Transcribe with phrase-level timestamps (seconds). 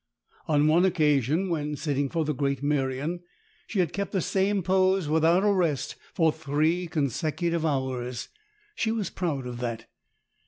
[0.47, 3.19] On one occasion, when sitting for the great Merion,
[3.67, 8.29] she had kept the same pose, without a rest, for three consecutive hours.
[8.73, 9.85] She was proud of that.